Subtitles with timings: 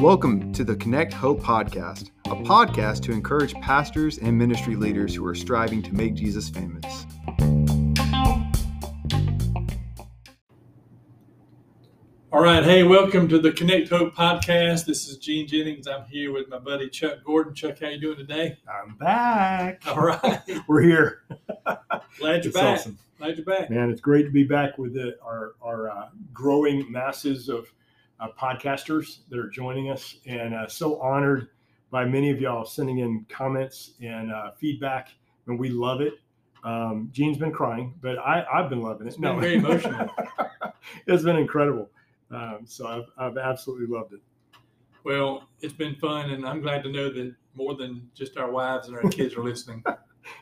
[0.00, 5.26] Welcome to the Connect Hope Podcast, a podcast to encourage pastors and ministry leaders who
[5.26, 7.04] are striving to make Jesus famous.
[12.34, 14.86] All right, hey, welcome to the Connect Hope podcast.
[14.86, 15.86] This is Gene Jennings.
[15.86, 17.54] I'm here with my buddy Chuck Gordon.
[17.54, 18.58] Chuck, how you doing today?
[18.68, 19.84] I'm back.
[19.86, 21.22] All right, We're here.
[21.64, 21.78] glad
[22.18, 22.80] you're It's back.
[22.80, 22.98] awesome.
[23.18, 23.70] Glad you're back.
[23.70, 27.72] Man, it's great to be back with the, our, our uh, growing masses of
[28.18, 31.50] uh, podcasters that are joining us, and uh, so honored
[31.92, 35.10] by many of y'all sending in comments and uh, feedback,
[35.46, 36.14] and we love it.
[36.64, 39.10] Um, Gene's been crying, but I, I've been loving it.
[39.10, 40.08] It's been very emotional.
[41.06, 41.90] it's been incredible.
[42.34, 44.20] Um, so I've, I've absolutely loved it.
[45.04, 48.88] Well, it's been fun, and I'm glad to know that more than just our wives
[48.88, 49.84] and our kids are listening.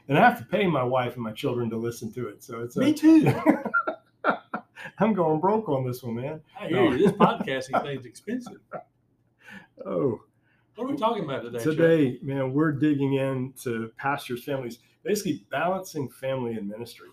[0.09, 2.45] And I have to pay my wife and my children to listen to it.
[2.45, 3.35] So it's a, too.
[4.99, 6.41] I'm going broke on this one, man.
[6.57, 6.99] I hear you.
[6.99, 8.61] This podcasting thing's expensive.
[9.84, 10.21] Oh,
[10.77, 11.59] What are we talking about today?
[11.59, 11.77] Chuck?
[11.77, 17.09] Today, man, we're digging into pastors' families, basically balancing family and ministry.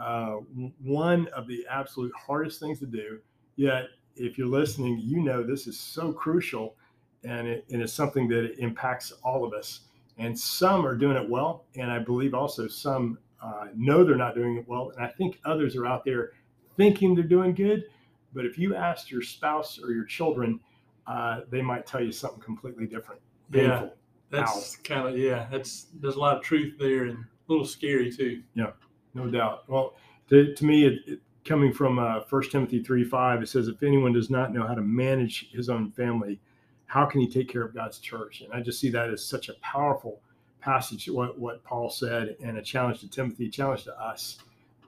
[0.00, 0.36] Uh,
[0.82, 3.18] one of the absolute hardest things to do.
[3.56, 6.76] Yet, if you're listening, you know this is so crucial,
[7.24, 9.80] and it, and it's something that impacts all of us.
[10.18, 14.34] And some are doing it well, and I believe also some uh, know they're not
[14.34, 14.92] doing it well.
[14.96, 16.32] And I think others are out there
[16.76, 17.84] thinking they're doing good.
[18.32, 20.60] But if you asked your spouse or your children,
[21.06, 23.20] uh, they might tell you something completely different.
[23.52, 23.88] Yeah.
[24.30, 25.46] That's kind of yeah.
[25.50, 28.42] That's there's a lot of truth there, and a little scary too.
[28.54, 28.72] Yeah,
[29.14, 29.68] no doubt.
[29.68, 29.94] Well,
[30.30, 33.82] to, to me, it, it, coming from uh, 1 Timothy 3 5, it says, If
[33.82, 36.40] anyone does not know how to manage his own family,
[36.86, 38.42] how can he take care of God's church?
[38.42, 40.20] And I just see that as such a powerful
[40.60, 44.38] passage, what, what Paul said, and a challenge to Timothy, a challenge to us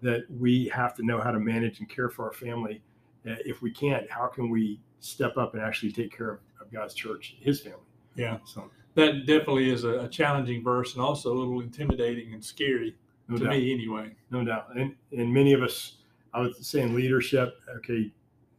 [0.03, 2.81] that we have to know how to manage and care for our family.
[3.29, 6.73] Uh, If we can't, how can we step up and actually take care of, of
[6.73, 7.79] God's church, his family?
[8.17, 12.45] Yeah, So, that definitely is a, a challenging verse, and also a little intimidating and
[12.45, 12.97] scary
[13.29, 13.53] no to doubt.
[13.53, 14.11] me, anyway.
[14.31, 14.75] no doubt.
[14.75, 15.98] And and many of us,
[16.39, 17.55] I was saying leadership.
[17.79, 18.11] Okay,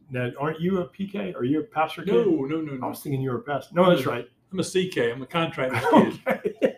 [0.09, 1.35] now aren't you a PK?
[1.35, 2.03] Are you a pastor?
[2.03, 2.13] Kid?
[2.13, 3.75] No, no, no, I was thinking you were a pastor.
[3.75, 4.27] No, that's right.
[4.51, 4.97] I'm a CK.
[4.97, 5.79] I'm a contractor
[6.21, 6.75] kid.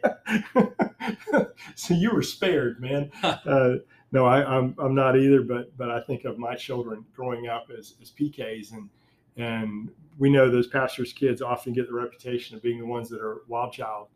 [0.56, 1.46] Okay.
[1.76, 3.12] so you were spared, man.
[3.24, 3.78] Uh,
[4.14, 5.42] no, I, I'm I'm not either.
[5.42, 8.90] But but I think of my children growing up as, as PKs, and
[9.38, 9.90] and
[10.20, 13.44] we know those pastors' kids often get the reputation of being the ones that are
[13.48, 14.10] wild child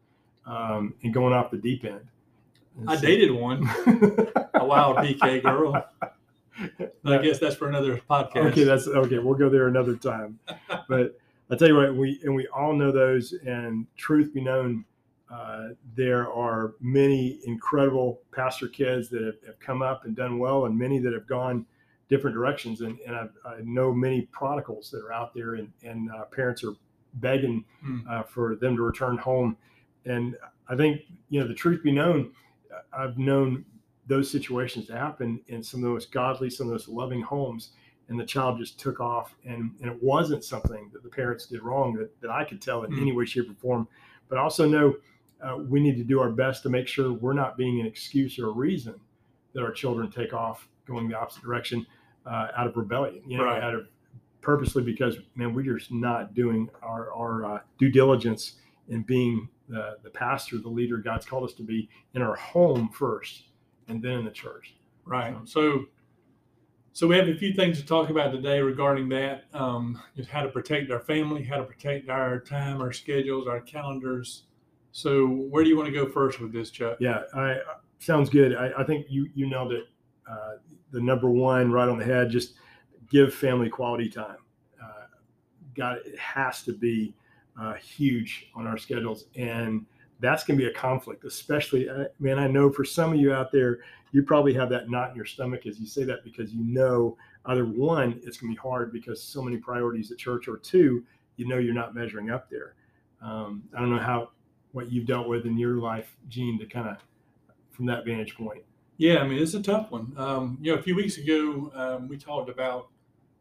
[0.46, 2.02] um, and going off the deep end.
[2.78, 3.64] And I so- dated one,
[4.54, 5.86] a wild PK girl.
[7.06, 8.52] I guess that's for another podcast.
[8.52, 9.20] Okay, that's okay.
[9.20, 10.40] We'll go there another time.
[10.90, 11.18] but
[11.50, 13.34] I tell you what, we and we all know those.
[13.46, 14.86] And truth be known,
[15.32, 20.66] uh, there are many incredible pastor kids that have, have come up and done well,
[20.66, 21.66] and many that have gone
[22.10, 22.82] different directions.
[22.82, 26.64] And, and I, I know many prodigals that are out there, and, and uh, parents
[26.64, 26.74] are
[27.16, 28.00] begging Hmm.
[28.10, 29.58] uh, for them to return home.
[30.06, 30.36] And
[30.68, 32.32] I think you know the truth be known,
[32.94, 33.66] I've known
[34.08, 37.72] those situations to happen in some of those godly, some of those loving homes,
[38.10, 41.64] and the child just took off, and and it wasn't something that the parents did
[41.64, 43.02] wrong that, that I could tell in Hmm.
[43.02, 43.88] any way, shape, or form.
[44.30, 44.96] But I also know
[45.42, 48.40] uh, we need to do our best to make sure we're not being an excuse
[48.40, 48.96] or a reason
[49.54, 51.86] that our children take off going the opposite direction
[52.26, 53.62] uh, out of rebellion, you know, Right.
[53.64, 53.88] out of
[54.42, 58.56] purposely because man, we're just not doing our our uh, due diligence
[58.90, 62.90] in being the the pastor, the leader God's called us to be in our home
[62.90, 63.46] first,
[63.88, 64.76] and then in the church.
[65.06, 65.36] Right.
[65.46, 65.86] So,
[66.94, 69.46] so we have a few things to talk about today regarding that.
[69.54, 73.62] Um, just how to protect our family, how to protect our time, our schedules, our
[73.62, 74.44] calendars.
[74.92, 76.98] So, where do you want to go first with this, Chuck?
[77.02, 77.58] Yeah, I,
[78.00, 78.56] sounds good.
[78.56, 79.86] I, I think you you nailed it.
[80.30, 80.54] Uh,
[80.92, 82.30] the number one right on the head.
[82.30, 82.54] Just
[83.10, 84.38] give family quality time.
[84.82, 85.08] Uh,
[85.76, 87.14] God, it has to be
[87.60, 89.86] uh, huge on our schedules, and
[90.20, 91.26] that's going to be a conflict.
[91.26, 93.80] Especially, uh, man, I know for some of you out there,
[94.12, 97.18] you probably have that knot in your stomach as you say that because you know
[97.48, 101.04] either one, it's going to be hard because so many priorities at church, or two,
[101.36, 102.76] you know you're not measuring up there.
[103.22, 104.30] Um, I don't know how
[104.72, 106.98] what you've dealt with in your life, Gene, to kind of
[107.72, 108.64] from that vantage point.
[108.98, 110.14] Yeah, I mean, it's a tough one.
[110.18, 112.88] Um, you know, a few weeks ago, um, we talked about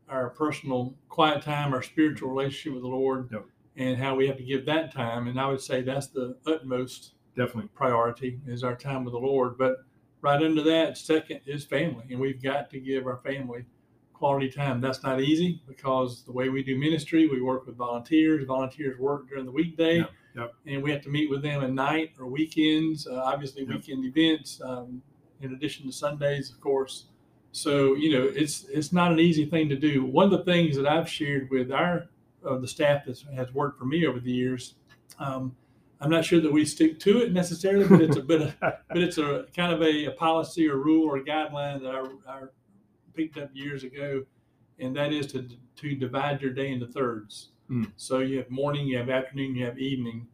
[0.08, 3.46] our personal quiet time, our spiritual relationship with the Lord, Yep.
[3.76, 5.26] And how we have to give that time.
[5.28, 7.70] And I would say that's the utmost Definitely.
[7.74, 9.58] priority is our time with the Lord.
[9.58, 9.78] But
[10.20, 13.64] right under that, second is family, and we've got to give our family
[14.12, 14.80] quality time.
[14.80, 18.46] That's not easy because the way we do ministry, we work with volunteers.
[18.46, 20.54] Volunteers work during the weekday, Yep, yep.
[20.66, 23.06] and we have to meet with them at night or weekends.
[23.08, 23.70] Uh, obviously, Yep.
[23.74, 25.02] weekend events, um,
[25.40, 27.06] in addition to Sundays, of course.
[27.50, 30.04] so you know it's it's not an easy thing to do.
[30.04, 32.06] One of the things that I've shared with our
[32.46, 34.74] uh, the staff that has worked for me over the years.
[35.18, 35.54] Um,
[36.00, 38.98] I'm not sure that we stick to it necessarily, but it's a bit of, but
[38.98, 42.42] it's a kind of a, a policy or rule or guideline that I, I
[43.14, 44.24] picked up years ago,
[44.78, 47.50] and that is to to divide your day into thirds.
[47.68, 47.84] Hmm.
[47.96, 50.26] So you have morning, you have afternoon, you have evening.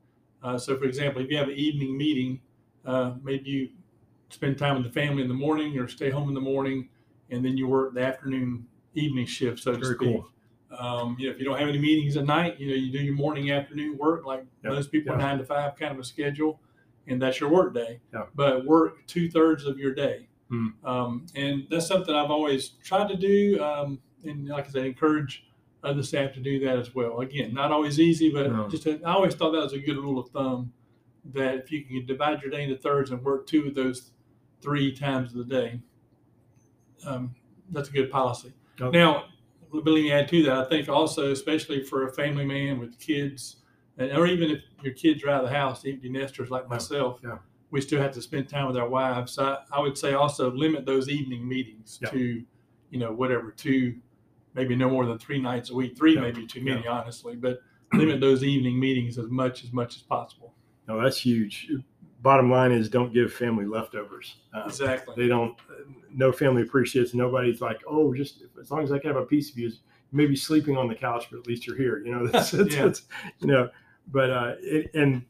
[0.42, 2.40] Uh, so, for example, if you have an evening meeting,
[2.84, 3.68] uh, maybe you
[4.30, 6.88] spend time with the family in the morning or stay home in the morning,
[7.30, 10.08] and then you work the afternoon evening shift, so to Very speak.
[10.08, 10.28] cool.
[10.78, 12.98] Um, you know, if you don't have any meetings at night, you know, you do
[12.98, 15.18] your morning, afternoon work like Yeah, most people, yeah.
[15.18, 16.60] nine to five kind of a schedule,
[17.08, 18.00] and that's your work day.
[18.14, 18.26] Yeah.
[18.34, 20.28] But work two thirds of your day.
[20.48, 20.68] Hmm.
[20.84, 23.60] Um, and that's something I've always tried to do.
[23.62, 25.44] Um, and like I said, encourage
[25.82, 27.20] other staff to do that as well.
[27.20, 28.68] Again, not always easy, but No.
[28.68, 30.72] just a, I always thought that was a good rule of thumb
[31.32, 34.10] that if you can divide your day into thirds and work two of those
[34.60, 35.80] three times of the day,
[37.06, 37.34] um,
[37.70, 38.52] that's a good policy.
[38.80, 38.96] Okay.
[38.96, 39.24] Now,
[39.70, 43.56] believe me, add to that, I think also, especially for a family man with kids,
[43.98, 47.20] and, or even if your kids are out of the house, empty nesters like myself,
[47.22, 47.38] yeah.
[47.70, 49.32] we still have to spend time with our wives.
[49.32, 52.10] So I, I would say also limit those evening meetings Yeah.
[52.10, 52.42] to,
[52.90, 53.96] you know, whatever, two,
[54.54, 55.96] maybe no more than three nights a week.
[55.96, 57.60] Three Yeah, may be too many, honestly, but
[57.92, 60.54] limit those evening meetings as much as much as possible.
[60.88, 61.70] No, that's huge.
[62.22, 64.36] Bottom line is don't give family leftovers.
[64.54, 65.14] Uh, Exactly.
[65.16, 65.56] they don't
[66.12, 69.50] no family appreciates nobody's like oh just as long as i can have a piece
[69.50, 69.70] of you
[70.12, 72.82] maybe sleeping on the couch but at least you're here you know that's, that's, Yeah.
[72.82, 73.02] that's-
[73.38, 73.70] you know
[74.08, 75.24] but uh it, and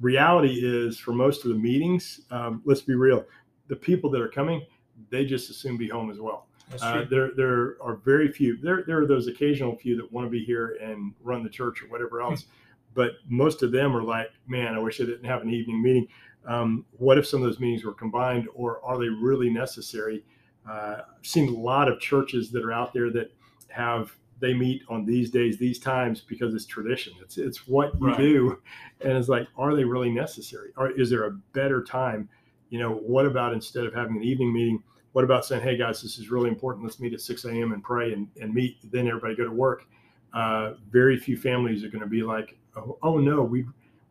[0.00, 3.24] reality is for most of the meetings um, let's be real
[3.68, 4.62] the people that are coming
[5.10, 6.46] they just assume be home as well
[6.82, 10.30] uh, there there are very few there there are those occasional few that want to
[10.30, 12.46] be here and run the church or whatever else
[12.94, 16.06] but most of them are like man i wish i didn't have an evening meeting.
[16.46, 20.24] Um, what if some of those meetings were combined or are they really necessary?
[20.68, 23.30] Uh, i've seen a lot of churches that are out there that
[23.68, 27.12] have they meet on these days these times because it's tradition.
[27.20, 28.16] It's it's what you Right.
[28.16, 28.62] do
[29.02, 30.70] and it's like are they really necessary?
[30.78, 32.28] Or is there a better time?
[32.70, 34.82] You know what about instead of having an evening meeting
[35.12, 36.84] what about saying hey guys this is really important.
[36.84, 39.84] Let's meet at 6 a.m and pray and, and meet then everybody go to work.
[40.32, 43.64] Uh, very few families are going to be like oh, oh no we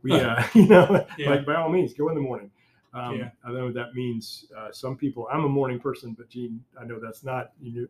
[0.04, 1.30] we uh, you know Yeah.
[1.32, 2.52] like by all means go in the morning
[2.94, 3.30] um, Yeah.
[3.46, 7.00] i know that means uh, some people i'm a morning person but gene i know
[7.00, 7.88] that's not in your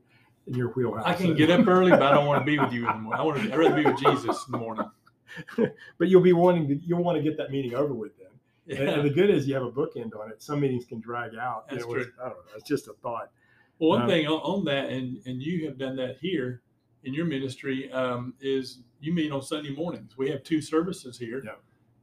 [0.47, 2.71] in your wheelhouse I can get up early, but I don't want to be with
[2.73, 3.19] you in the morning.
[3.19, 3.53] I want to.
[3.53, 4.89] I'd rather be with Jesus in the morning.
[5.99, 8.27] but you'll be wanting to you'll want to get that meeting over with then
[8.79, 8.93] and, Yeah.
[8.95, 11.65] and the good is you have a bookend on it some meetings can drag out
[11.69, 12.25] you That's know, it's- true.
[12.25, 13.29] i don't know it's just a thought
[13.77, 16.61] Well, one Um, thing on, on that, and and you have done that here
[17.03, 20.17] in your ministry, um, is you meet on Sunday mornings.
[20.17, 21.51] We have two services here, Yeah.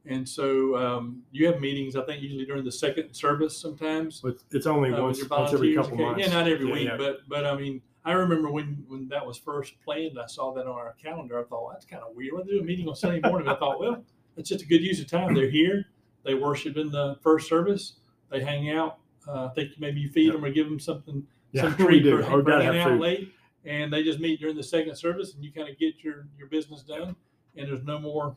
[0.05, 1.95] and so um, you have meetings.
[1.95, 4.21] I think usually during the second service sometimes.
[4.21, 6.03] but it's only uh, once, once every couple Okay.
[6.03, 6.97] months Yeah, not every Yeah, week, yeah.
[6.97, 10.17] but but I mean, I remember when when that was first planned.
[10.19, 11.39] I saw that on our calendar.
[11.39, 12.33] I thought that's kind of weird.
[12.33, 13.47] Why do a meeting on Sunday morning?
[13.47, 14.03] I thought, well,
[14.35, 15.33] it's just a good use of time.
[15.35, 15.85] They're here.
[16.23, 17.93] They worship in the first service.
[18.29, 18.97] They hang out.
[19.27, 20.31] Uh, I think maybe you feed Yeah.
[20.33, 22.99] them or give them something yeah some treat do for, oh for hanging out food
[23.01, 23.33] late,
[23.67, 26.47] and they just meet during the second service, and you kind of get your your
[26.47, 27.15] business done,
[27.55, 28.35] and there's no more,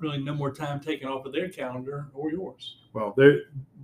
[0.00, 2.76] really no more time taken off of their calendar or yours.
[2.92, 3.14] Well,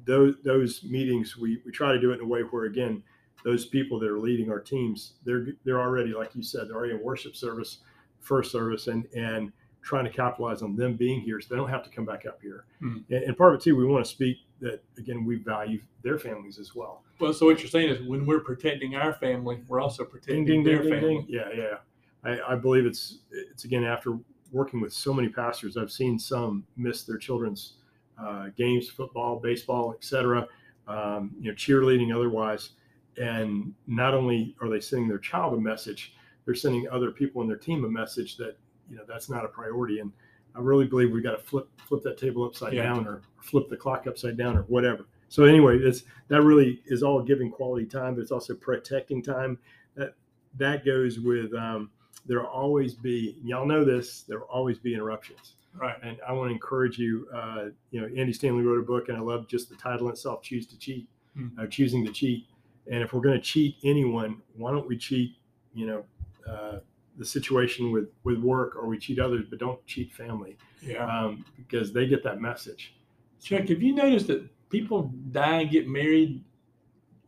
[0.05, 3.03] those those meetings we, we try to do it in a way where again,
[3.45, 6.95] those people that are leading our teams, they're they're already like you said, they're already
[6.95, 7.79] in worship service,
[8.21, 9.53] first service, and and
[9.83, 12.41] trying to capitalize on them being here so they don't have to come back up
[12.41, 12.65] here.
[12.81, 12.99] Hmm.
[13.11, 16.19] And, and part of it too, we want to speak that again we value their
[16.19, 17.03] families as well.
[17.21, 20.83] Well, so what you're saying is when we're protecting our family, we're also protecting their
[20.83, 21.27] family.
[21.29, 21.77] Yeah, yeah.
[22.25, 24.19] I, I believe it's it's again after
[24.53, 27.75] working with so many pastors, I've seen some miss their children's
[28.23, 30.47] uh, games, football, baseball, etc.
[30.87, 32.71] Um, you know, cheerleading, otherwise,
[33.17, 36.15] and not only are they sending their child a message,
[36.45, 38.57] they're sending other people in their team a message that
[38.91, 40.01] you know that's not a priority.
[40.01, 40.13] And
[40.55, 42.85] I really believe we've got to flip flip that table upside Yeah.
[42.85, 45.07] down, or flip the clock upside down, or whatever.
[45.29, 49.59] So anyway, it's that really is all giving quality time, but it's also protecting time.
[49.95, 50.15] That
[50.59, 51.91] that goes with um,
[52.27, 55.97] there'll always be y'all know this there will always be interruptions Right.
[56.03, 59.17] and i want to encourage you uh, you know andy stanley wrote a book and
[59.17, 61.49] i love just the title itself choose to cheat Hmm.
[61.59, 62.47] uh, choosing to cheat
[62.91, 65.35] and if we're going to cheat anyone why don't we cheat
[65.75, 66.05] you know
[66.47, 66.79] uh,
[67.19, 71.05] the situation with with work or we cheat others but don't cheat family Yeah.
[71.07, 72.95] um, because they get that message
[73.43, 76.43] Chuck, have you noticed that people die and get married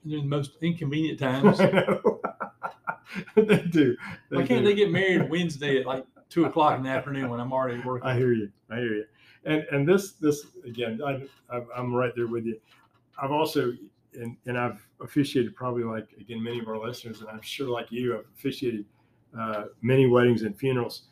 [0.05, 1.59] in the most inconvenient times?
[1.61, 1.99] I
[3.37, 3.97] they do
[4.31, 4.65] Why can't do.
[4.65, 8.09] they get married Wednesday at like two o'clock in the afternoon when I'm already working?
[8.09, 8.51] I hear you.
[8.71, 9.05] I hear you.
[9.45, 11.11] And and this this again, I,
[11.55, 12.59] I'm- I'm right there with you.
[13.21, 13.73] I've also
[14.15, 17.91] and and I've officiated probably like again many of our listeners, and I'm sure like
[17.91, 18.85] you, I've officiated
[19.39, 21.03] uh, many weddings and funerals,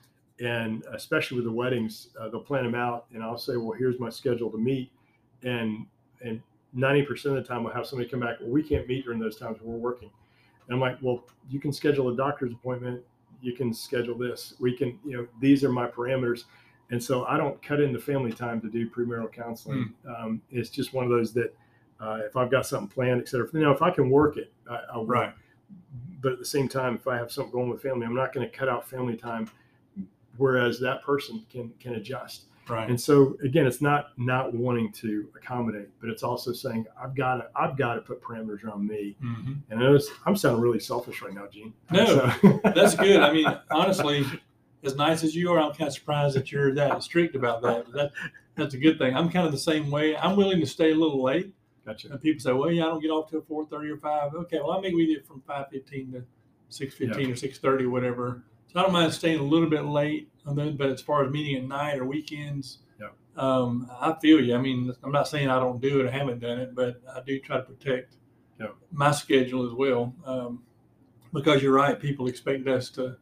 [0.40, 3.98] and especially with the weddings, uh, they'll plan them out, and I'll say, well, here's
[3.98, 4.90] my schedule to meet,
[5.42, 5.86] and
[6.24, 6.40] and
[6.76, 9.36] 90% of the time we'll have somebody come back, well, we can't meet during those
[9.36, 10.10] times we're working.
[10.66, 13.02] And I'm like, well, you can schedule a doctor's appointment.
[13.40, 14.54] You can schedule this.
[14.60, 16.44] We can, you know, these are my parameters.
[16.90, 19.92] And so I don't cut into family time to do premarital counseling.
[20.06, 20.24] Mm.
[20.24, 21.54] Um, it's just one of those that
[22.00, 24.52] uh, if I've got something planned, et cetera, you know, if I can work it,
[24.70, 25.00] I, I.
[25.00, 25.32] Right.
[26.20, 28.48] But at the same time, if I have something going with family, I'm not going
[28.48, 29.50] to cut out family time.
[30.36, 32.44] Whereas that person can can adjust.
[32.68, 32.88] Right.
[32.88, 37.36] And so again, it's not not wanting to accommodate, but it's also saying I've got
[37.36, 39.16] to I've got to put parameters around me.
[39.22, 39.52] Mm-hmm.
[39.70, 41.74] And I notice I'm sounding really selfish right now, Gene.
[41.90, 42.60] No, so.
[42.74, 43.20] that's good.
[43.20, 44.24] I mean, honestly,
[44.84, 47.86] as nice as you are, I'm kind of surprised that you're that strict about that.
[47.86, 48.12] But that
[48.54, 49.14] that's a good thing.
[49.14, 50.16] I'm kind of the same way.
[50.16, 51.52] I'm willing to stay a little late.
[51.84, 52.10] Gotcha.
[52.10, 54.34] And people say, well, yeah, I don't get off till four thirty or five.
[54.34, 56.24] Okay, well, I make we it from five fifteen to
[56.68, 57.32] six fifteen yeah.
[57.32, 58.44] or six thirty, whatever.
[58.72, 61.64] So I don't mind staying a little bit late but as far as meeting at
[61.64, 63.08] night or weekends, yeah.
[63.36, 64.54] um, I feel you.
[64.54, 67.20] I mean, I'm not saying I don't do it, I haven't done it, but I
[67.20, 68.16] do try to protect
[68.60, 68.68] yeah.
[68.90, 70.14] my schedule as well.
[70.24, 70.62] Um,
[71.32, 73.16] because you're right, people expect us to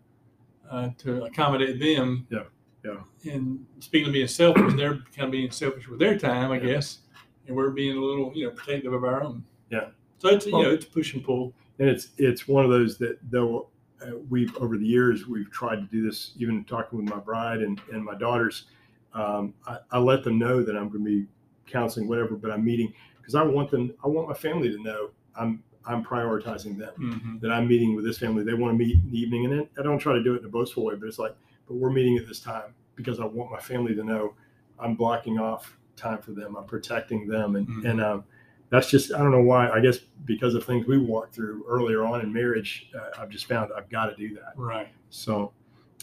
[0.70, 2.26] uh, to accommodate them.
[2.30, 2.44] Yeah,
[2.84, 3.32] yeah.
[3.32, 6.74] And speaking of being selfish, they're kind of being selfish with their time, I yeah.
[6.74, 6.98] guess,
[7.46, 9.44] and we're being a little, you know, protective of our own.
[9.70, 9.88] Yeah.
[10.18, 11.54] So it's well, you know it's push and pull.
[11.78, 13.70] And it's it's one of those that though
[14.02, 17.60] uh, we've over the years we've tried to do this even talking with my bride
[17.60, 18.64] and, and my daughters
[19.12, 21.26] um, I, I, let them know that i'm going to be
[21.66, 25.10] counseling whatever but i'm meeting because i want them i want my family to know
[25.36, 27.38] i'm i'm prioritizing them mm-hmm.
[27.40, 29.82] that i'm meeting with this family they want to meet in the evening and i
[29.82, 31.34] don't try to do it in a boastful way but it's like
[31.66, 34.34] but we're meeting at this time because i want my family to know
[34.78, 37.86] i'm blocking off time for them i'm protecting them and mm-hmm.
[37.86, 38.24] and um,
[38.70, 39.68] that's just I don't know why.
[39.68, 43.46] I guess because of things we walked through earlier on in marriage, uh, I've just
[43.46, 44.52] found I've got to do that.
[44.56, 44.88] Right.
[45.10, 45.52] So,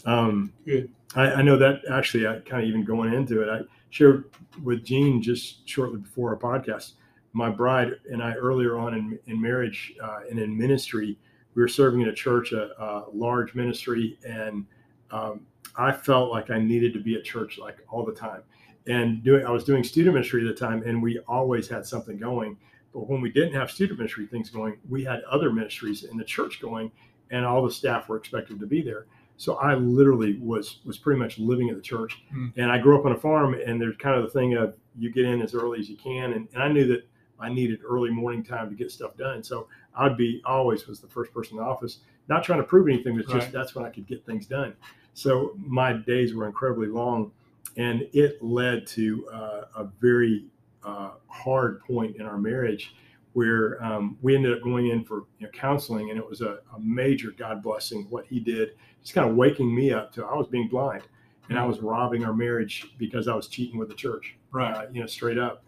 [0.04, 0.90] um, good.
[1.16, 2.26] I, I know that actually.
[2.26, 3.48] I kind of even going into it.
[3.48, 4.30] I shared
[4.62, 6.92] with Gene just shortly before our podcast.
[7.32, 11.18] My bride and I earlier on in, in marriage uh, and in ministry,
[11.54, 14.66] we were serving in a church, a, a large ministry, and
[15.10, 15.46] um,
[15.78, 18.42] I felt like I needed to be at church like all the time
[18.88, 22.18] and doing I was doing student ministry at the time, and we always had something
[22.18, 22.56] going.
[22.92, 26.24] But when we didn't have student ministry things going, we had other ministries in the
[26.24, 26.90] church going,
[27.30, 29.06] and all the staff were expected to be there.
[29.36, 32.18] So I literally was was pretty much living at the church.
[32.34, 32.52] Mm.
[32.56, 35.12] And I grew up on a farm, and there's kind of the thing of you
[35.12, 37.06] get in as early as you can, and, and I knew that
[37.38, 39.44] I needed early morning time to get stuff done.
[39.44, 42.88] So I'd be always was the first person in the office, not trying to prove
[42.88, 44.74] anything, but just that's when I could get things done.
[45.18, 47.32] So my days were incredibly long
[47.76, 50.44] and it led to uh, a very
[50.84, 52.94] uh, hard point in our marriage
[53.32, 56.60] where um, we ended up going in for you know, counseling and it was a,
[56.72, 58.70] a, major god blessing what he did
[59.02, 61.02] just kind of waking me up to i was being blind
[61.48, 64.72] and i was robbing our marriage because i was cheating with the church right.
[64.72, 65.64] uh, you know straight up.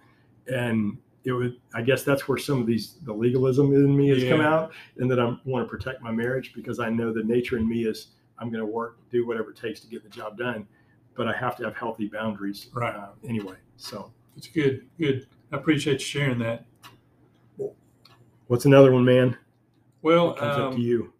[0.47, 4.23] And it was i guess that's where some of these the legalism in me has
[4.23, 4.30] yeah.
[4.30, 7.59] come out and that i want to protect my marriage because i know the nature
[7.59, 10.37] in me is i'm going to work do whatever it takes to get the job
[10.37, 10.67] done
[11.21, 12.69] but I have to have healthy boundaries.
[12.73, 12.95] Right.
[12.95, 14.87] Uh, anyway, so it's good.
[14.99, 15.27] Good.
[15.53, 16.65] I appreciate you sharing that.
[18.47, 19.37] What's another one, man?
[20.03, 21.13] Well, comes um, up to you.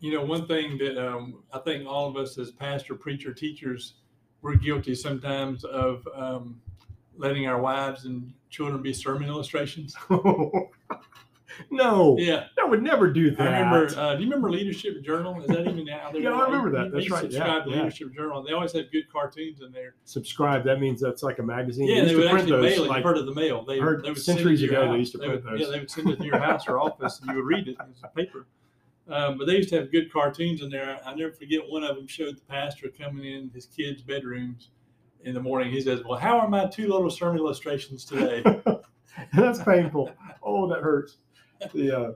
[0.00, 3.94] You know, one thing that um, I think all of us as pastor, preacher, teachers,
[4.42, 6.60] we're guilty sometimes of um,
[7.16, 9.96] letting our wives and children be sermon illustrations.
[11.70, 12.16] No.
[12.18, 12.46] Yeah.
[12.60, 13.40] I would never do that.
[13.40, 13.98] I remember.
[13.98, 15.40] Uh, do you remember Leadership Journal?
[15.40, 16.22] Is that even out there?
[16.22, 16.92] yeah, I remember that.
[16.92, 17.22] That's right.
[17.22, 18.14] Subscribe yeah, to Leadership.
[18.14, 18.42] Journal.
[18.42, 19.94] They always have good cartoons in there.
[20.04, 20.64] Subscribe.
[20.64, 21.88] That means that's like a magazine.
[21.88, 22.88] Yeah, they, they would actually those, mail it.
[22.88, 23.64] Like, heard of the mail.
[23.64, 24.86] They, heard they would centuries ago.
[24.86, 24.92] House.
[24.92, 25.60] They used to they print would, those.
[25.60, 27.76] Yeah, they would send it to your house or office, and you would read it
[27.80, 28.46] as a paper.
[29.08, 30.98] Um, but they used to have good cartoons in there.
[31.04, 34.70] I never forget one of them showed the pastor coming in his kids' bedrooms
[35.24, 35.70] in the morning.
[35.70, 38.42] He says, "Well, how are my two little sermon illustrations today?"
[39.34, 40.10] that's painful.
[40.42, 41.18] Oh, that hurts.
[41.74, 42.12] Uh,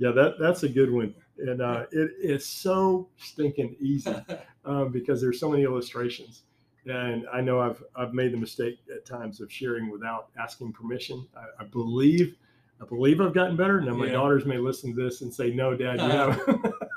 [0.00, 4.14] yeah, that that's a good one, and uh, it is so stinking easy
[4.64, 6.44] um, because there's so many illustrations.
[6.86, 11.28] And I know I've I've made the mistake at times of sharing without asking permission.
[11.36, 12.36] I, I believe
[12.80, 13.80] I believe I've gotten better.
[13.82, 14.12] Now my yeah.
[14.12, 16.62] daughters may listen to this and say, "No, Dad, you haven't."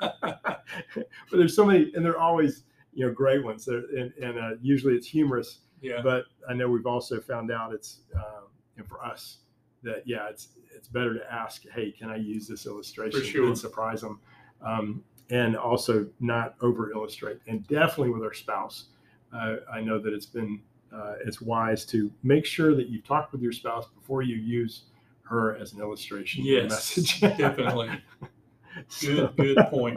[0.94, 2.62] but there's so many, and they're always
[2.94, 3.68] you know great ones.
[3.68, 5.58] and and uh, usually it's humorous.
[5.82, 6.00] Yeah.
[6.02, 8.46] But I know we've also found out it's uh,
[8.76, 9.40] you know, for us
[9.84, 13.46] that yeah, it's it's better to ask, hey, can I use this illustration sure.
[13.46, 14.20] and surprise them,
[14.60, 17.38] um, and also not over illustrate.
[17.46, 18.86] And definitely with our spouse,
[19.32, 20.60] uh, I know that it's been
[20.92, 24.82] uh, it's wise to make sure that you've talked with your spouse before you use
[25.22, 26.44] her as an illustration.
[26.44, 27.20] Yes, message.
[27.20, 27.90] definitely.
[29.00, 29.96] Good, good point.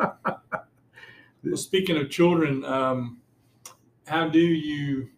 [1.44, 3.17] Well, speaking of children, um,
[4.06, 5.10] how do you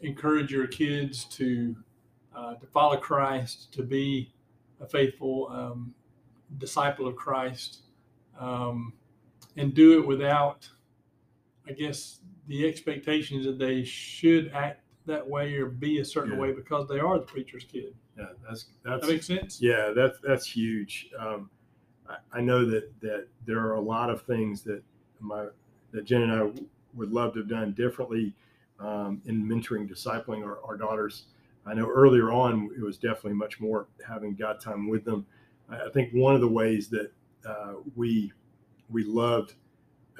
[0.00, 1.74] encourage your kids to
[2.34, 4.32] uh, to follow Christ, to be
[4.80, 5.94] a faithful um,
[6.58, 7.82] disciple of Christ,
[8.38, 8.92] um,
[9.56, 10.68] and do it without,
[11.68, 16.38] I guess, the expectations that they should act that way or be a certain Yeah.
[16.40, 17.94] way because they are the preacher's kid.
[18.18, 19.60] yeah, that's that's That makes sense.
[19.60, 21.10] Yeah, that's that's huge.
[21.18, 21.50] Um,
[22.08, 24.82] I, I know that that there are a lot of things that
[25.20, 25.46] my
[25.92, 26.50] that Jen and I
[26.94, 28.34] would love to have done differently
[28.80, 31.26] um, in mentoring, discipling our, our daughters.
[31.66, 35.26] I know earlier on it was definitely much more having God time with them.
[35.68, 37.10] I, think one of the ways that
[37.48, 38.32] uh, we
[38.90, 39.54] we loved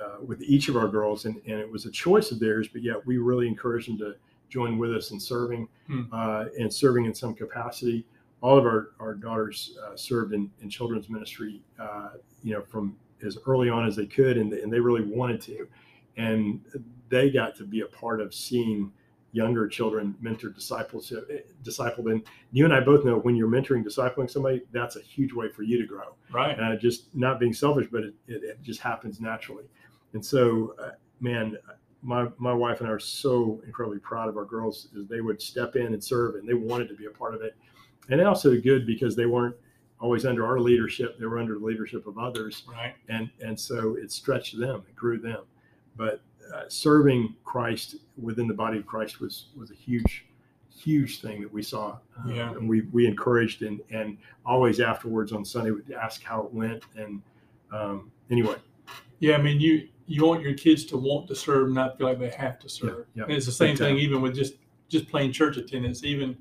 [0.03, 2.83] uh, with each of our girls, and, and it was a choice of theirs, but
[2.83, 4.15] yet we really encouraged them to
[4.49, 6.03] join with us in serving Hmm.
[6.13, 8.07] uh, and serving in some capacity
[8.45, 12.11] all of our, our daughters uh, served in, in children's ministry, uh,
[12.43, 15.67] you know, from as early on as they could, and, and they really wanted to.
[16.19, 16.61] And
[17.09, 18.93] they got to be a part of seeing
[19.35, 21.21] younger children mentor disciples, uh,
[21.63, 22.11] discipled.
[22.11, 22.23] And
[22.53, 25.63] you and I both know when you're mentoring, discipling somebody, that's a huge way for
[25.63, 26.15] you to grow.
[26.33, 26.59] Right.
[26.59, 29.65] Uh, just not being selfish, but it, it, it just happens naturally.
[30.15, 31.59] And so, uh, man,
[32.03, 35.43] my my wife and I are so incredibly proud of our girls as they would
[35.43, 37.57] step in and serve, and they wanted to be a part of it
[38.11, 39.57] and also good because they weren't
[40.01, 42.95] always under our leadership they were under the leadership of others Right.
[43.09, 45.45] and and so it stretched them it grew them
[45.97, 46.21] but
[46.55, 50.27] uh, serving christ within the body of christ was was a huge
[50.77, 52.51] huge thing that we saw uh, Yeah.
[52.51, 56.83] and we we encouraged and and always afterwards on sunday would ask how it went
[56.97, 57.23] and
[57.73, 58.57] um anyway
[59.21, 62.19] Yeah, I mean, you you want your kids to want to serve, not feel like
[62.19, 63.07] they have to serve.
[63.15, 63.23] yeah.
[63.23, 64.05] And it's the same thing time.
[64.07, 64.55] even with just
[64.89, 66.05] just plain church attendance.
[66.05, 66.37] Even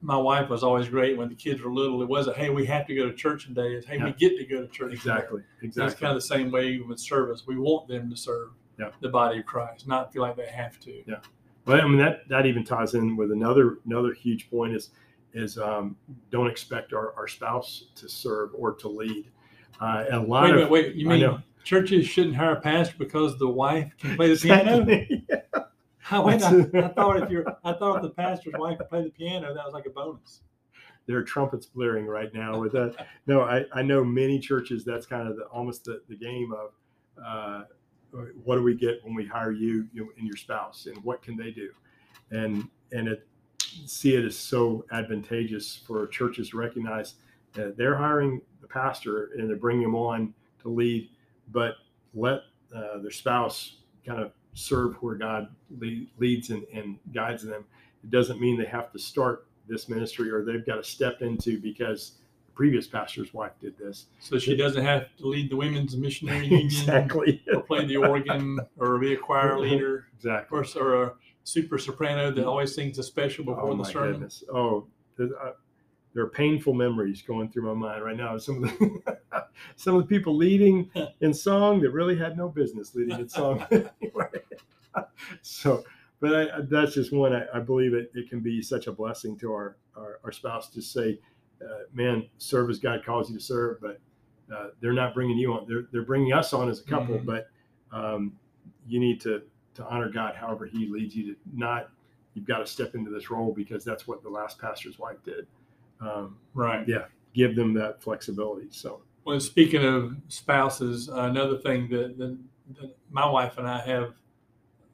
[0.00, 2.00] my wife was always great when the kids were little.
[2.00, 3.74] It wasn't, hey, we have to go to church today.
[3.74, 4.92] It's hey, we get to go to church.
[5.02, 5.12] today.
[5.18, 7.46] exactly It's kind of the same way with service.
[7.46, 8.48] We want them to serve
[8.82, 8.90] Yeah.
[9.00, 11.02] the body of Christ, not feel like they have to.
[11.06, 11.16] Yeah.
[11.66, 14.90] Well, I mean that that even ties in with another another huge point is
[15.34, 15.96] is um,
[16.30, 19.30] don't expect our, our spouse to serve or to lead.
[19.80, 20.94] Uh, and a lot Wait of minute, wait.
[20.94, 24.82] You mean churches shouldn't hire a pastor because the wife can play the piano?
[24.82, 25.26] Exactly.
[25.98, 29.04] How, wait, I, I thought if you're, I thought if the pastor's wife could play
[29.04, 30.40] the piano, that was like a bonus.
[31.06, 33.06] there are trumpets blaring right now with that.
[33.26, 34.84] No, I, I know many churches.
[34.84, 36.70] That's kind of the almost the, the game of
[37.24, 37.64] uh,
[38.44, 41.22] what do we get when we hire you, you know, and your spouse, and what
[41.22, 41.70] can they do,
[42.30, 43.26] and and it
[43.86, 47.14] see it as so advantageous for churches to recognize
[47.54, 51.08] that they're hiring the pastor and they're bringing him on to lead,
[51.50, 51.76] but
[52.14, 52.40] let
[52.74, 55.48] uh, their spouse kind of serve where God
[55.78, 57.64] lead, leads and, and guides them.
[58.04, 61.60] It doesn't mean they have to start this ministry or they've got to step into
[61.60, 62.18] because
[62.54, 64.06] previous pastor's wife did this.
[64.20, 67.42] So she doesn't have to lead the women's missionary union exactly.
[67.54, 70.58] or play the organ or be a choir leader exactly.
[70.58, 71.12] or, or a
[71.44, 74.12] super soprano that always sings a special before Oh the sermon.
[74.12, 74.44] goodness.
[74.52, 74.86] Oh,
[75.16, 75.52] there's, uh,
[76.14, 78.36] there are painful memories going through my mind right now.
[78.36, 79.18] Some of the
[79.76, 83.64] some of the people leading in song that really had no business leading in song.
[85.40, 85.84] So,
[86.20, 87.34] but I, that's just one.
[87.34, 90.68] I, I believe it, it can be such a blessing to our our, our spouse
[90.70, 91.18] to say,
[91.92, 94.00] "Man, serve as God calls you to serve," but
[94.54, 95.66] uh, they're not bringing you on.
[95.68, 97.24] They're they're bringing us on as a couple, Mhm.
[97.26, 97.48] but
[97.92, 98.32] um,
[98.86, 99.42] you need to
[99.74, 101.90] to honor God however He leads you to not
[102.34, 105.46] you've got to step into this role because that's what the last pastor's wife did.
[106.00, 106.86] Um, Right.
[106.88, 107.06] Yeah.
[107.34, 108.68] Give them that flexibility.
[108.70, 112.38] So Well, speaking of spouses, another thing that, that,
[112.80, 114.14] that my wife and I have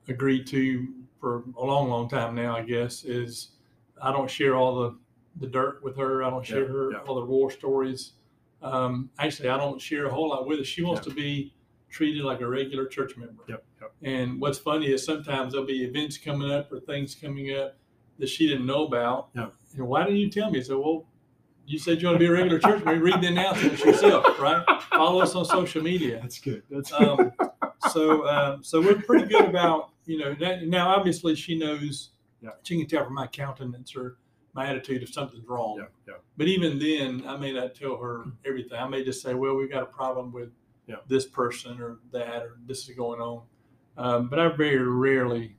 [0.08, 0.88] agreed to
[1.20, 3.50] for a long, long time now, I guess, is
[4.02, 4.96] I don't share all the,
[5.36, 6.22] the dirt with her.
[6.22, 6.98] I don't share Yeah, her yeah.
[7.06, 8.12] all the war stories.
[8.62, 10.64] Um, actually, I don't share a whole lot with her.
[10.64, 11.54] She wants to be
[11.90, 13.42] treated like a regular church member.
[13.48, 13.92] yep, yep.
[14.02, 17.76] And what's funny is sometimes there'll be events coming up or things coming up
[18.18, 19.28] that she didn't know about.
[19.34, 19.48] Yeah.
[19.76, 20.58] And why didn't you tell me?
[20.58, 21.06] I said, well,
[21.66, 23.02] you said you want to be a regular church member.
[23.04, 24.64] Read the announcements yourself, right?
[24.90, 26.18] Follow us on social media.
[26.22, 26.62] That's good.
[26.70, 27.30] That's Um,
[27.90, 30.34] so, um, so we're pretty good about you know.
[30.40, 32.10] That, now, obviously, she knows.
[32.42, 32.50] Yeah.
[32.62, 34.16] She can tell from my countenance or
[34.58, 35.76] my attitude if something's wrong.
[35.78, 38.76] yeah, yeah, But even then, I may not tell her everything.
[38.78, 40.50] I may just say, "Well, we've got a problem with
[40.86, 40.96] Yeah.
[41.06, 43.42] this person or that, or this is going on."
[43.96, 45.56] Um, but I very rarely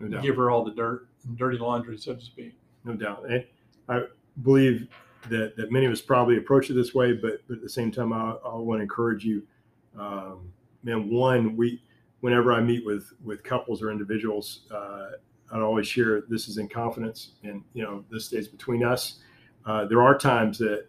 [0.00, 2.52] no give her all the dirt and dirty laundry, so to speak.
[2.84, 3.24] no doubt.
[3.30, 3.44] And
[3.88, 4.04] I
[4.42, 4.88] believe
[5.30, 7.90] that, that many of us probably approach it this way, but, but at the same
[7.92, 9.42] time, I, I want to encourage you.
[9.96, 11.80] Um, man, one, we,
[12.20, 15.10] whenever I meet with, with couples or individuals, uh,
[15.52, 19.20] I'd always share this is in confidence and, you know, this stays between us.
[19.66, 20.86] Uh, there are times that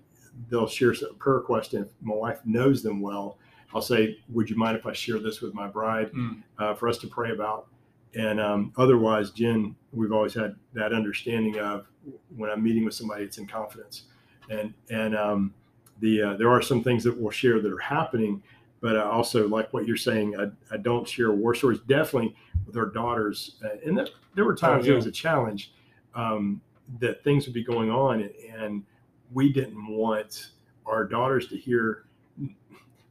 [0.50, 1.74] they'll share a prayer request.
[1.74, 3.38] If my wife knows them well,
[3.76, 6.44] I'll say, "Would you mind if I share this with my bride Mm.
[6.60, 7.68] uh, for us to pray about?"
[8.16, 11.88] And um, otherwise, Jen, we've always had that understanding of
[12.36, 14.04] when I'm meeting with somebody, it's in confidence.
[14.50, 15.54] And and um,
[16.00, 18.42] the uh, there are some things that we'll share that are happening,
[18.84, 20.36] but I also like what you're saying.
[20.38, 21.80] I, I don't share war stories.
[21.88, 22.36] Definitely
[22.68, 24.94] with our daughters, uh, and that, there were times Oh, yeah.
[24.94, 25.72] it was a challenge
[26.16, 26.60] um,
[27.00, 28.84] that things would be going on, and
[29.32, 30.50] we didn't want
[30.86, 32.04] our daughters to hear.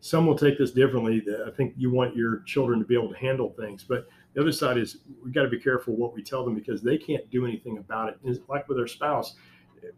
[0.00, 1.20] Some will take this differently.
[1.20, 4.42] that I think you want your children to be able to handle things, but the
[4.42, 7.28] other side is we got to be careful what we tell them because they can't
[7.30, 8.18] do anything about it.
[8.24, 9.36] It's like with our spouse,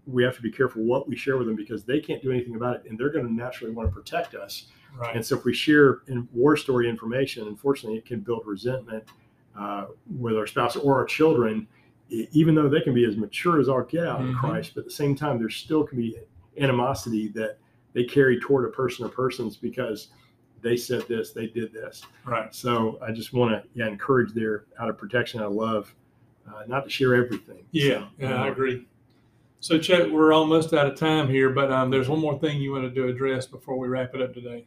[0.07, 2.55] we have to be careful what we share with them because they can't do anything
[2.55, 4.69] about it, and they're going to naturally want to protect us.
[4.97, 5.17] Right.
[5.17, 9.05] And so if we share in war story information, unfortunately, it can build resentment
[9.59, 9.87] uh,
[10.19, 11.67] with our spouse or our children,
[12.09, 14.39] even though they can be as mature as our get out in Mhm.
[14.41, 14.73] Christ.
[14.75, 16.17] But at the same time, there still can be
[16.59, 17.59] animosity that
[17.93, 20.09] they carry toward a person or persons because
[20.63, 22.03] they said this, they did this.
[22.25, 22.55] Right.
[22.55, 25.95] So I just want to yeah, encourage there out of protection, out of love,
[26.49, 27.65] uh, not to share everything.
[27.73, 28.01] Yeah.
[28.01, 28.43] So, Yeah.
[28.45, 28.87] I agree.
[29.61, 32.73] So, Chuck, we're almost out of time here, but um, there's one more thing you
[32.73, 34.67] wanted to do address before we wrap it up today.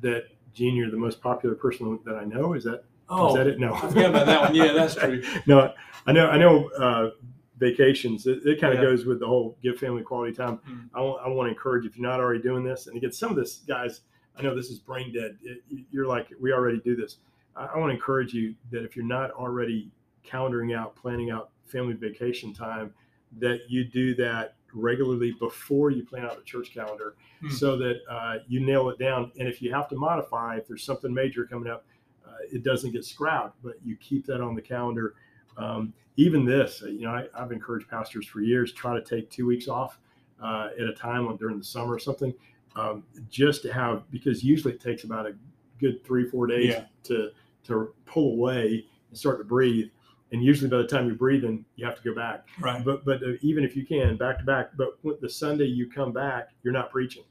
[0.00, 2.54] That Gene, you're the most popular person that I know.
[2.54, 3.58] Is that Oh, is that it?
[3.58, 4.54] No, I forgot about that one.
[4.54, 5.22] Yeah, that's true.
[5.46, 5.72] no,
[6.06, 6.28] I know.
[6.28, 6.68] I know.
[6.70, 7.10] Uh,
[7.58, 8.26] vacations.
[8.26, 8.90] It, it kind of Yeah.
[8.90, 10.58] goes with the whole give family quality time.
[10.68, 10.88] Mm.
[10.94, 11.22] I want.
[11.24, 13.56] I want to encourage if you're not already doing this, and again, some of this,
[13.66, 14.02] guys.
[14.36, 15.36] I know this is brain dead.
[15.42, 17.16] It- you're like, we already do this.
[17.56, 19.90] I, I want to encourage you that if you're not already
[20.24, 22.94] calendaring out, planning out family vacation time,
[23.40, 27.50] that you do that regularly before you plan out the church calendar Hmm.
[27.50, 29.30] so that uh, you nail it down.
[29.38, 31.84] And if you have to modify, if there's something major coming up,
[32.26, 35.14] uh, it doesn't get scrapped, but you keep that on the calendar.
[35.56, 39.30] Um, even this, uh, you know, I, I've encouraged pastors for years try to take
[39.30, 40.00] two weeks off
[40.42, 42.34] uh, at a time during the summer or something,
[42.76, 45.34] um, just to have because usually it takes about a
[45.80, 46.84] good three four days Yeah.
[47.04, 47.30] to
[47.64, 49.90] to pull away and start to breathe.
[50.32, 52.46] And usually by the time you're breathing, you have to go back.
[52.60, 52.84] Right.
[52.84, 56.12] But but uh, even if you can back to back, but the Sunday you come
[56.12, 57.24] back, you're not preaching.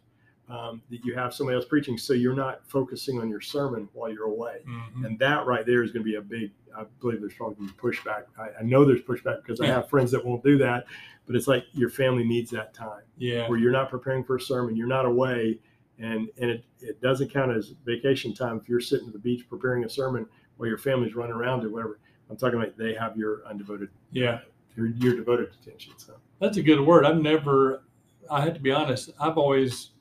[0.50, 4.10] Um, that you have somebody else preaching, so you're not focusing on your sermon while
[4.10, 4.62] you're away.
[4.66, 5.06] Mhm.
[5.06, 6.52] And that right there is going to be a big.
[6.76, 8.24] I believe there's probably pushback.
[8.40, 10.86] I, I know there's pushback because I have friends that won't do that.
[11.26, 13.50] But it's like your family needs that time Yeah.
[13.50, 15.60] where you're not preparing for a sermon, you're not away,
[16.00, 19.50] and and it, it doesn't count as vacation time if you're sitting at the beach
[19.50, 22.00] preparing a sermon while your family's running around or whatever.
[22.30, 24.40] I'm talking about they have your undevoted, Yeah.
[24.76, 25.94] your, your devoted attention.
[25.98, 27.06] So That's a good word.
[27.06, 27.84] I've never,
[28.30, 29.92] I had to be honest, I've always,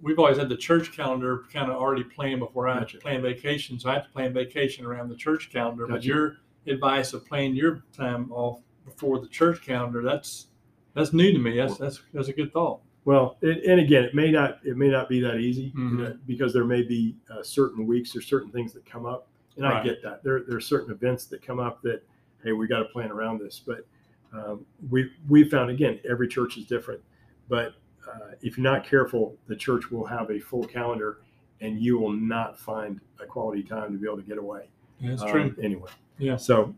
[0.00, 2.98] we've always had the church calendar kind of already planned before I Gotcha.
[2.98, 3.78] plan vacation.
[3.78, 5.86] So I have to plan vacation around the church calendar.
[5.86, 10.46] But your advice of planning your time off before the church calendar, that's,
[10.94, 11.56] that's new to me.
[11.56, 12.80] That's, that's, that's a good thought.
[13.04, 16.06] Well, it, and again, it may not it may not be that easy Mhm.
[16.10, 19.66] uh, because there may be uh, certain weeks or certain things that come up, and
[19.66, 20.22] I get that.
[20.24, 22.02] There there are certain events that come up that
[22.42, 23.60] hey, we got to plan around this.
[23.64, 23.86] But
[24.32, 27.00] um, we we found again every church is different,
[27.48, 27.74] but
[28.08, 31.18] uh, if you're not careful, the church will have a full calendar,
[31.60, 34.68] and you will not find a quality time to be able to get away.
[35.00, 35.54] That's Um, true.
[35.62, 35.90] Anyway.
[36.18, 36.36] Yeah.
[36.36, 36.74] So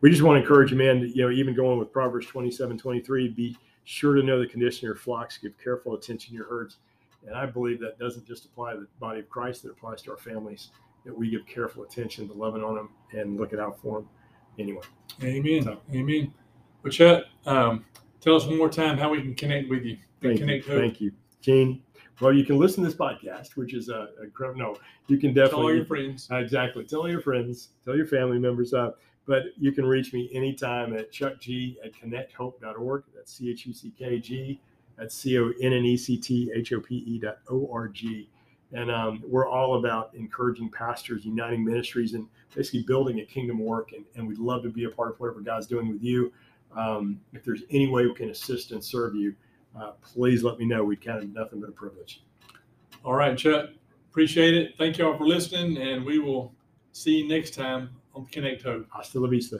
[0.00, 3.28] we just want to encourage you, man, you know, even going with Proverbs 27, 23,
[3.28, 6.76] be sure to know the condition of your flocks, give careful attention to your herds.
[7.26, 10.10] And I believe that doesn't just apply to the body of Christ, that applies to
[10.10, 10.68] our families,
[11.04, 14.08] that we give careful attention to loving on them and looking out for them.
[14.58, 14.82] Anyway,
[15.22, 15.62] Amen.
[15.64, 16.32] So- Amen.
[16.82, 17.84] Well, Chuck, um,
[18.20, 19.96] tell us one more time how we can connect with you.
[20.22, 20.46] thank you.
[20.46, 20.64] Hope.
[20.80, 21.12] Thank you.
[21.40, 21.82] Gene,
[22.20, 24.76] well, you can listen to this podcast, which is a, a no,
[25.08, 26.28] you can definitely Tell all your friends.
[26.30, 26.84] Uh, Exactly.
[26.84, 28.72] Tell all your friends, tell your family members.
[28.72, 28.92] Uh,
[29.26, 33.04] but you can reach me anytime at chuckg at connecthope.org.
[33.14, 34.60] That's C H U C K G.
[34.98, 37.88] at C O N N E C T H O P E dot O R
[37.88, 38.28] G.
[38.72, 43.92] And um, we're all about encouraging pastors, uniting ministries, and basically building a kingdom work.
[43.92, 46.32] And, and we'd love to be a part of whatever God's doing with you.
[46.76, 49.34] Um, if there's any way we can assist and serve you,
[49.78, 50.84] uh, please let me know.
[50.84, 52.22] We'd count it nothing but a privilege.
[53.04, 53.70] All right, Chuck.
[54.10, 54.76] Appreciate it.
[54.78, 56.54] Thank you all for listening, and we will
[56.92, 58.86] see you next time on Connect Hope.
[58.90, 59.58] Hasta la vista.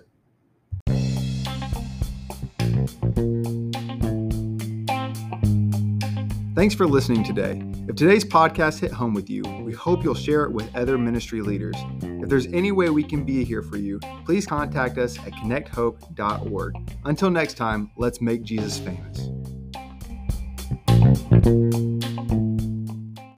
[6.65, 7.63] Thanks for listening today.
[7.91, 11.43] If today's podcast hit home with you, we hope you'll share it with other ministry
[11.43, 11.77] leaders.
[12.01, 16.75] If there's any way we can be here for you, please contact us at connecthope.org.
[17.05, 19.29] Until next time, let's make Jesus famous.